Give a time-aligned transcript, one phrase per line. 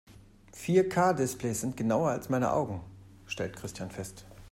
[0.53, 2.81] Vier-K-Displays sind genauer als meine Augen,
[3.27, 4.25] stellt Christian fest.